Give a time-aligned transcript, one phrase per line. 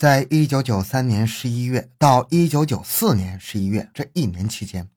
[0.00, 4.88] 在一九九三年十一月到一九九四年十一月这一年期间，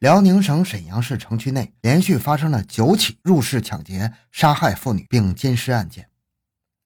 [0.00, 6.10] 辽宁省沈阳市城区内连续发生了九起入室抢劫、杀害妇女并奸尸案件。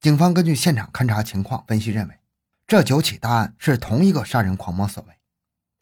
[0.02, 2.18] 警方根据现场勘查情况分析认为，
[2.66, 5.14] 这九起大案是同一个杀人狂魔所为，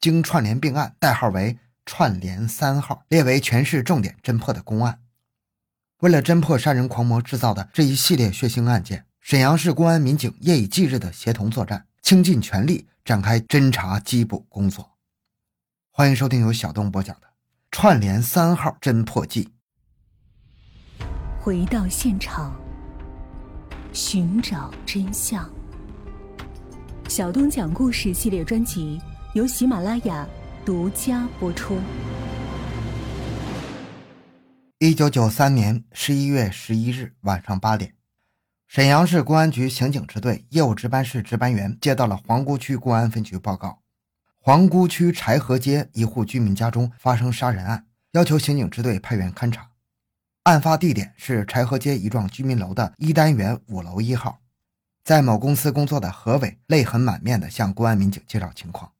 [0.00, 5.00] 经串联并案，代号为“串联三号”，列为全市重点侦破的公案。
[6.02, 9.06] 为了侦破杀人狂魔制造的这一系列血腥案件。
[9.20, 14.96] 沈阳市公安民警夜以继日的协同作战，倾尽全力展开侦查缉捕工作。
[15.92, 17.26] 欢迎收听由小东播讲的
[17.70, 19.48] 《串联三号侦破记》。
[21.38, 22.58] 回到现场，
[23.92, 25.48] 寻找真相。
[27.08, 29.00] 小东讲故事系列专辑
[29.34, 30.26] 由喜马拉雅
[30.64, 31.78] 独家播出。
[34.78, 37.99] 一九九三年十一月十一日晚上八点。
[38.72, 43.82] 沈阳市公安局刑警支队业务值班室值班员接到了皇姑区公安分局报告，
[44.38, 49.70] 皇姑区柴河街一户居民家中发生杀人案，要求刑警支队派员勘查。
[50.44, 54.38] 案发地点是柴河街一幢居民楼的一单元五楼一号。
[55.02, 58.92] 在某公司工作的何伟泪痕满面地向公安民警介绍情况。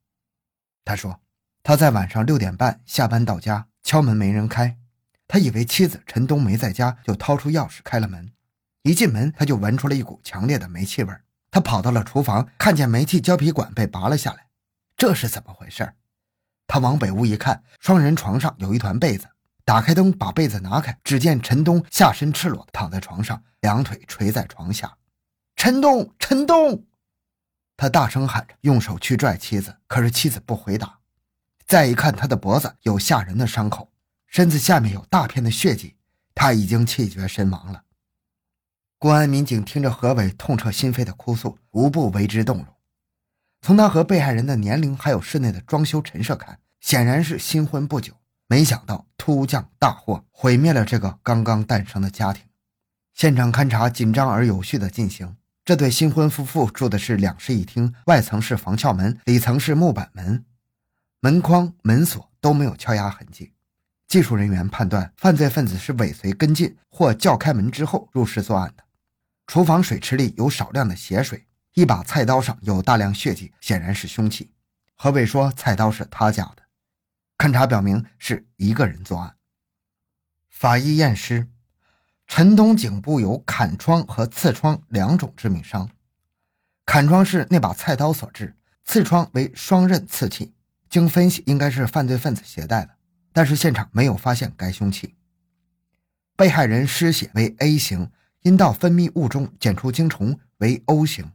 [0.84, 1.20] 他说，
[1.62, 4.76] 他在晚上六点半下班到家，敲门没人开，
[5.28, 8.32] 他以为妻子陈冬没在家，就掏出钥匙开了门。
[8.82, 11.14] 一进门，他就闻出了一股强烈的煤气味
[11.50, 14.46] 他跑到了厨房，看见煤气胶皮管被拔了下来，
[14.96, 15.92] 这是怎么回事？
[16.66, 19.28] 他往北屋一看，双人床上有一团被子，
[19.64, 24.96] 打开灯把被子拿开，只见陈东下身赤裸躺在床上，两腿垂在床下。
[25.56, 26.86] 陈东，陈东！
[27.76, 31.00] 他大声喊着，用手去拽妻子，可是妻子不回答。
[31.66, 33.90] 再一看，他的脖子有吓人的伤口，
[34.26, 35.96] 身子下面有大片的血迹，
[36.34, 37.82] 他已经气绝身亡了。
[39.00, 42.66] 公安民警听着何伟痛彻心扉的哭诉，无不为之动容。
[43.62, 48.12] 从他和被害人的年龄，还有室内的装修陈设看，显然是新婚不久。
[48.46, 52.44] 没想到突降大祸，毁灭了这个刚刚诞生的家庭。
[53.14, 55.34] 现场勘查紧张而有序地进行。
[55.64, 60.44] 这对新婚夫妇住的是两室一厅，外层是防撬门，里层是木板门，
[61.20, 63.54] 门框、门锁都没有敲压痕迹。
[64.06, 68.84] 技术人员判断，犯罪分子是尾随跟进或叫开门之后入室作案的。
[69.50, 71.44] 厨房水池里有少量的血水，
[71.74, 74.52] 一把菜刀上有大量血迹，显然是凶器。
[74.94, 76.62] 何伟说菜刀是他家的，
[77.36, 79.34] 勘查表明是一个人作案。
[80.50, 81.48] 法医验尸，
[82.28, 85.90] 陈东颈部有砍创和刺创两种致命伤，
[86.86, 90.54] 砍创是那把菜刀所致，刺创为双刃刺器，
[90.88, 92.94] 经分析应该是犯罪分子携带的，
[93.32, 95.16] 但是现场没有发现该凶器。
[96.36, 98.12] 被害人失血为 A 型。
[98.42, 101.32] 阴道分泌物中检出精虫为 O 型，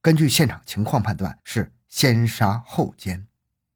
[0.00, 3.26] 根据现场情况判断是先杀后奸。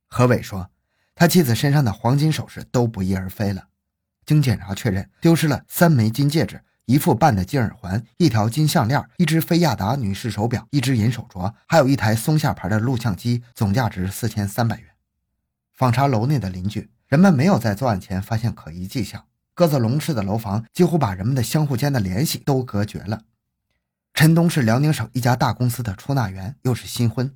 [0.07, 0.71] 何伟说，
[1.15, 3.69] 他妻子身上的黄金首饰都不翼而飞了。
[4.25, 14.89] 经检查确认，丢失了三枚金戒指、一副半的金耳环、一条金项链、一只菲亚达女士手表、一只银手镯，还有一台松下牌的录像机，总价值四千三百元。
[15.75, 19.27] 访查楼内的邻居，人们没有在作案前发现可疑迹象。
[19.63, 23.23] 鸽子笼式的楼房几乎把人们的相互间的联系都隔绝了。
[24.13, 27.33] 陈东是辽宁省一家大公司的出纳员，又是新婚，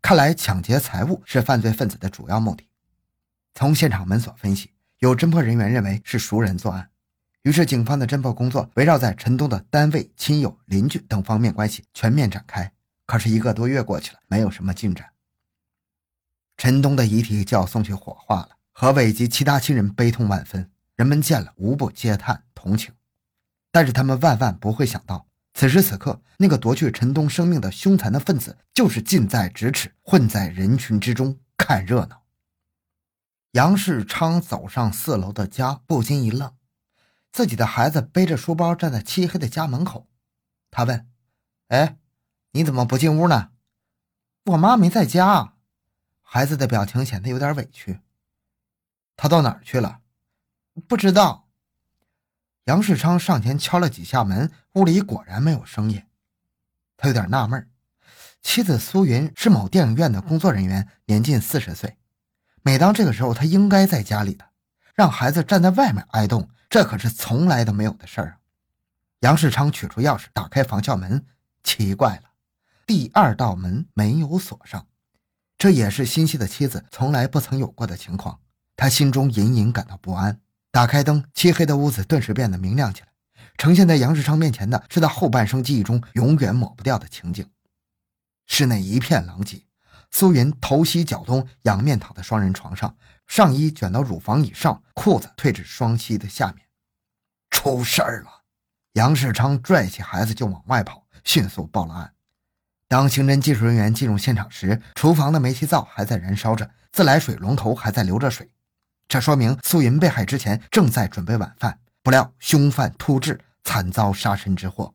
[0.00, 2.66] 看来抢劫财物是犯罪分子的主要目的。
[3.54, 4.70] 从现场门锁分析，
[5.00, 6.88] 有侦破人员认为是熟人作案，
[7.42, 12.72] 于是警方的侦破工作围绕在陈东的单位、亲友、邻居等方面关系全面展开。
[13.04, 15.06] 可是一个多月过去了，没有什么进展。
[16.56, 20.70] 陈东的遗体就要送去火化了，何伟及其他亲人悲痛万分。
[20.98, 22.92] 人们见了无不嗟叹同情，
[23.70, 32.24] 但是他们万万不会想到，此时此刻那个夺去陈东生命的凶残的分子，就是近在咫尺，混在人群之中看热闹。
[33.52, 36.52] 杨世昌走上四楼的家，不禁一愣，
[37.30, 40.08] 自己的孩子背着书包站在漆黑的家门口，
[40.68, 41.08] 他问
[41.68, 41.96] ：“哎，
[42.50, 43.52] 你怎么不进屋呢
[44.50, 45.54] ？”“我妈没在家。”
[46.22, 48.00] 孩子的表情显得有点委屈。
[49.16, 50.00] “他到哪儿去了？”
[50.86, 51.48] 不知道。
[52.64, 56.02] 杨世昌上前敲了几下门，屋里果然没有声音。
[56.96, 57.68] 他有点纳闷
[58.42, 61.96] 妻子苏云是某电影院的工作人员，年近四十岁。
[62.62, 64.44] 每当这个时候，他应该在家里的，
[64.94, 68.38] 让孩子站在外面挨冻，这可是从来都没有的事儿啊！
[69.20, 71.24] 杨世昌取出钥匙，打开防撬门，
[71.64, 72.30] 奇怪了，
[72.86, 74.86] 第二道门没有锁上，
[75.56, 78.40] 这也是新西的妻子从来不曾有过的情况。
[78.76, 80.40] 他心中隐隐感到不安。
[80.70, 83.08] 打开灯，漆黑的屋子顿时变得明亮起来。
[83.56, 87.50] 呈现在杨世昌面前的是他后半生记忆中永远抹不掉的情景。
[88.46, 89.64] 室内一片狼藉。
[90.10, 96.66] 苏云头西脚东，仰面躺在双人床上，上衣卷到乳房以上，裤子退至双膝的下面。
[97.50, 98.30] 出事儿了！
[98.94, 102.14] 杨世昌拽起孩子就往外跑，迅速报了案。
[102.88, 108.50] 当刑侦技术人员进入现场时，厨房的煤气灶还在燃烧着，自来水龙头还在流着水，
[109.08, 111.80] 这说明苏云被害之前正在准备晚饭。
[112.02, 114.94] 不料凶犯突至，惨遭杀身之祸。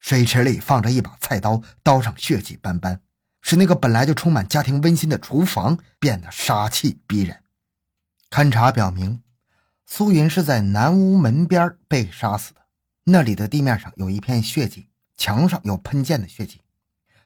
[0.00, 3.00] 水池里放着一把菜刀，刀上血迹斑斑。
[3.42, 7.42] 使那个本来就充满家庭温馨的厨房变得杀气逼人。
[8.30, 9.22] 勘查表明，
[9.86, 12.62] 苏云是在南屋门边被杀死的。
[13.04, 16.60] 那里的地面上有一片血迹，墙上有喷溅的血迹，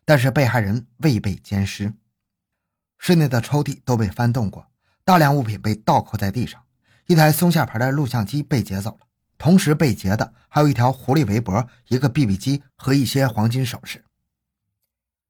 [0.05, 1.95] 但是被害人未被奸尸。
[2.99, 4.70] 室内的抽屉都被翻动过，
[5.05, 6.63] 大量物品被倒扣在地上。
[7.07, 9.07] 一台松下牌的录像机被劫走了，
[9.37, 14.05] 同时被劫的还有一条狐狸围脖、一个 BB 机和一些黄金首饰。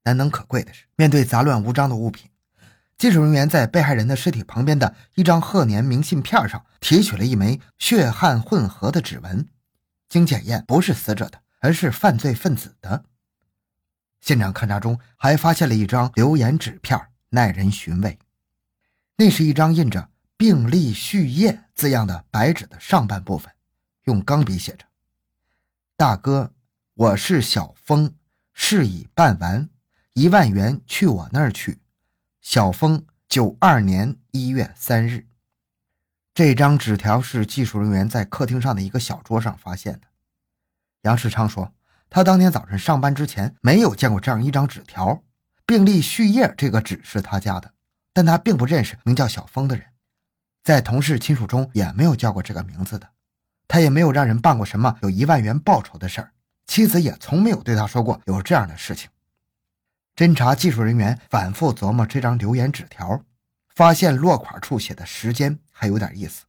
[0.03, 2.29] 难能可贵的是，面对杂乱无章的物品，
[2.97, 9.47] 技术人员在被害人的尸体旁边的一张贺年明信片上提取了一枚血汗混合的指纹，
[10.07, 13.05] 经检验不是死者的，而是犯罪分子的。
[14.19, 18.19] 现场勘查中还发现了一张留言纸片，耐人寻味。
[19.23, 23.53] 那是一张印着“病历续页”字样的白纸的上半部分，
[24.05, 24.85] 用钢笔写着
[25.95, 26.53] ：“大哥，
[26.95, 28.15] 我是小峰，
[28.51, 29.69] 事已办完。”
[30.13, 31.77] 一万元去我那儿去，
[32.41, 35.27] 小峰，九二年一月三日。
[36.33, 40.07] 这张纸条是技术人员在客厅上的一个小桌上发现的。
[41.03, 41.71] 杨世昌说，
[42.09, 45.23] 他当天早晨上班之前没有见过这样一张纸条。
[45.67, 47.75] 病历序页这个纸是他家的，
[48.13, 49.85] 但他并不认识名叫小峰的人，
[50.63, 53.09] 在同事亲属中也没有叫过这个名字的。
[53.67, 56.33] 他也没有让人办过什么有一万元报酬的事儿，
[56.67, 59.09] 妻子也从没有对他说过有这样的事情。
[60.13, 63.23] 侦查技术人员反复琢磨这张留言纸条，
[63.73, 66.43] 发现落款处写的时间还有点意思。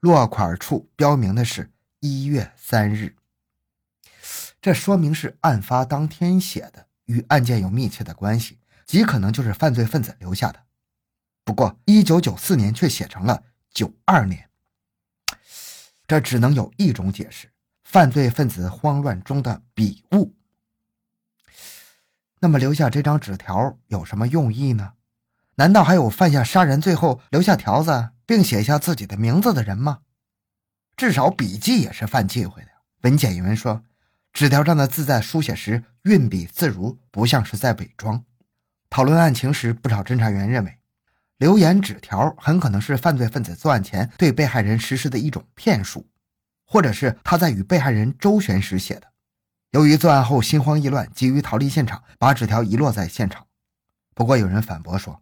[0.00, 3.16] 落款处标明的是一月三日，
[4.60, 10.60] 这说明是案发当天写的，与案件有密切的关系，极可能就是犯罪分子留下的。
[11.44, 13.42] 不过，一九九四年却写成了
[13.72, 14.48] 九二年，
[16.06, 17.50] 这只能有一种解释：
[17.84, 20.34] 犯罪分子慌乱中的笔误。
[22.40, 24.94] 那么留下这张纸条有什么用意呢？
[25.56, 30.00] 难道还有犯下杀人罪后留下条子并写下自己的名字的人吗？
[30.96, 32.68] 至少笔迹也是犯忌讳的。
[33.02, 33.84] 文检员说，
[34.32, 38.24] 纸条上的字在书写时运笔自如，不像是在伪装。
[38.88, 40.78] 讨论案情时，不少侦查员认为，
[41.42, 46.06] 留言纸条很可能是犯罪分子作案前对被害人实施的一种骗术，
[46.64, 49.08] 或者是他在与被害人周旋时写的。
[49.72, 53.44] 由于作案后心慌意乱，急于逃离现场，把纸条遗落在现场。
[54.14, 55.20] 不过有人反驳说，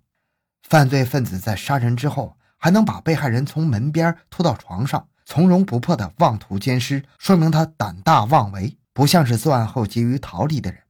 [0.68, 10.82] 犯罪分子在杀人之后还能把被害人从门边拖到床上，从容不迫地妄图奸尸，说明他胆大妄为，不像是作案后急于逃离的人。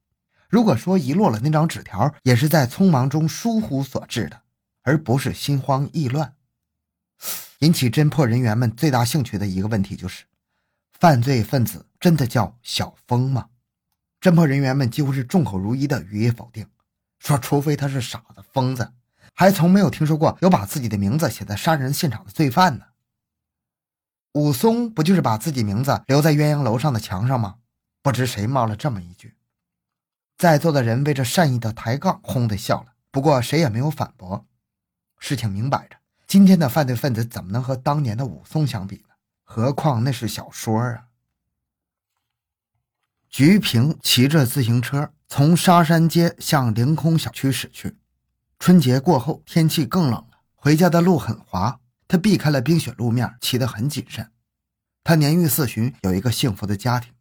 [0.49, 4.41] 如果说遗落了那张纸条，也是在匆忙中疏忽所致的，
[4.83, 6.35] 而不是心慌意乱。
[7.59, 10.25] 引起侦破人员们最大兴趣的一个问题就是：
[10.91, 13.49] 犯罪分子真的叫小峰吗？
[14.19, 16.67] 侦破人员们几乎是众口如一的予以否定，
[17.19, 18.93] 说除非他是傻子、疯子，
[19.35, 22.85] 还从没有听说过有把自己的名字写在杀人现场的罪犯呢。
[24.33, 27.57] 武松不就是把自己名字留在鸳鸯楼上的墙上吗？
[28.01, 29.35] 不知谁冒了这么一句，
[30.37, 34.47] 在座的人为这善意的抬杠轰的笑了，不过谁也没有反驳。
[35.21, 35.95] 事情明摆着，
[36.27, 39.13] 今天的犯罪分子怎么能和当年的武松相比呢？
[39.43, 41.03] 何况那是小说啊。
[43.29, 47.95] 菊萍骑着自行车从沙山街向凌空小区驶去。
[48.57, 51.79] 春节过后，天气更冷了，回家的路很滑。
[52.07, 54.31] 她避开了冰雪路面，骑得很谨慎。
[55.03, 57.13] 她年逾四旬，有一个幸福的家庭。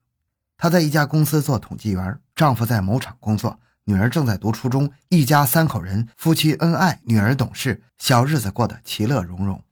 [0.57, 9.65] 她在一家公司做统计员，丈夫在某厂工作，女儿正在读初中，一家三口人，夫妻恩爱，女儿懂事，小日子过得其乐融融。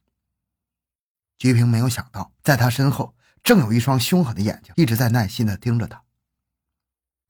[1.38, 6.02] 菊萍没有想到，在她身后，正有一双凶狠的眼睛一直在耐心地盯着她。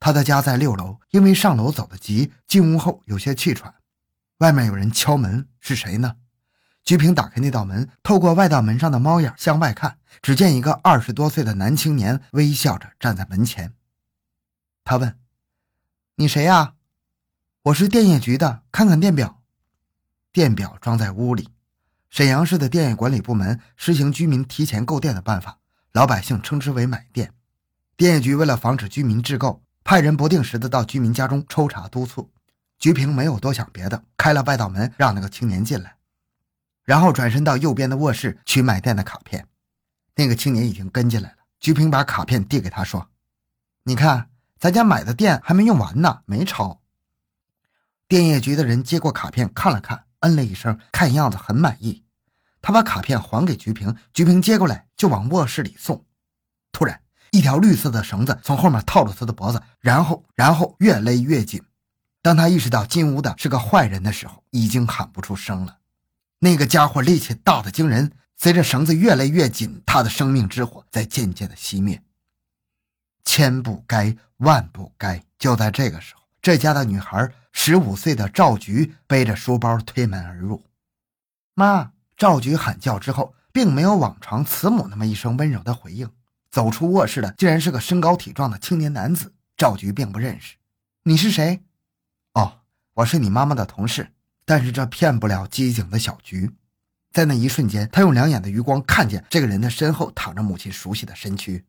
[0.00, 3.74] 他的家在六楼，因为上楼走得急，进屋后有些气喘。
[4.38, 6.16] 外面有人敲门，是谁呢？
[6.84, 13.74] 菊萍打开那道门，透过外道门上的猫眼向外看，只见一个二十多岁的男青年微笑着站在门前。
[14.84, 15.18] 他问
[16.16, 16.72] ：“你谁呀
[17.68, 19.42] ？”“我是电业局的，看看电表。”
[20.32, 21.50] 电表装在屋里。
[22.08, 25.58] 沈阳市的电业管理部门实行居民提前购电的办法，
[25.92, 27.34] 老百姓称之为买电。
[27.96, 29.62] 电业局为了防止居民滞购。
[29.84, 32.30] 派人不定时的到居民家中抽查督促，
[32.78, 35.96] 菊萍没有多想别的，开了外道门，让那个青年进来，
[36.84, 39.46] 然后转身到右边的卧室取买电的卡片。
[40.14, 41.36] 那个青年已经跟进来了。
[41.58, 43.08] 菊萍把卡片递给他说
[43.84, 46.80] ：“你看，咱家买的电还没用完呢，没超。”
[48.08, 52.04] 电业局的人接过卡片看了看，嗯了一声，看样子很满意。
[52.62, 56.06] 他把卡片还给菊萍，菊萍接过来就往卧室里送。
[56.72, 61.62] 突然，一条绿色的绳子从后面套住他的脖子，然后，然后越勒越紧。
[62.22, 65.78] 当他意识到进屋的是个坏人的时候，已经喊不出声了。
[66.38, 72.02] 那个家伙力气大的惊人，随着绳子越勒越紧，他的生命之火在渐渐的熄灭。
[73.24, 76.17] 千不该万不该，就在这个时候，
[76.48, 80.64] 这家的女孩，十五岁的赵菊背着书包推门而入。
[81.52, 86.10] 妈，赵菊喊叫之后，并没有往常慈母那么一声温柔的回应。
[86.50, 90.56] 走出卧室的竟然是个身高体壮的青年男子，赵菊并不认识。
[91.02, 91.60] 你是谁？
[92.32, 92.60] 哦，
[92.94, 94.14] 我是你妈妈的同事。
[94.46, 96.52] 但是这骗不了机警的小菊。
[97.12, 101.66] 在那一瞬间，他用两眼的余光看见这个人的身后躺着母亲熟悉的身躯。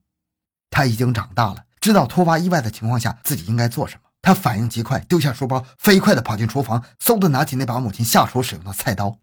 [0.69, 4.08] 他已经长大了，知道突发意外的情况下自己应该做什么。
[4.21, 9.17] 他反应极快，丢下书包，飞快地跑进厨房，嗖地拿起那把母亲下厨使用的菜刀，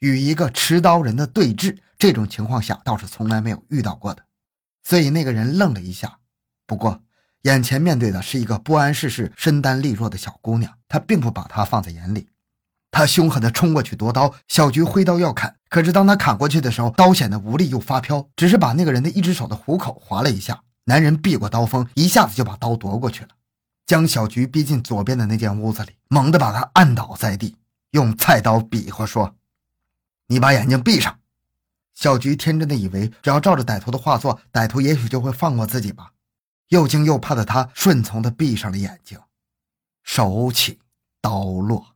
[0.00, 1.78] 与一个持刀人的对峙。
[1.98, 4.24] 这种情况下倒是从来没有遇到过的。
[4.82, 6.18] 所以那个人愣了一下，
[6.66, 7.02] 不过
[7.42, 12.28] 眼前面对的是一个不谙世事、身单力弱的小姑娘，他并不把她放在眼里。
[12.90, 20.62] 他凶狠地冲过去夺刀，小菊挥刀要砍，可是当他砍过去的时候，刀显得无力又发飘，只是把那个人的一只手的虎口划了一下。
[20.84, 23.28] 男人避过刀锋，一下子就把刀夺过去了，
[23.92, 27.58] 将小菊逼进左边的那间屋子里，猛地把她按倒在地，
[27.90, 29.36] 用菜刀比划说
[30.28, 31.18] ：“你把眼睛闭上。”
[31.92, 36.12] 小菊天真的以为，只要照着歹徒的话做，歹徒也许就会放过自己吧。
[36.68, 39.20] 又惊又怕的他，顺从的闭上了眼睛。
[40.02, 40.78] 手起
[41.20, 41.91] 刀落。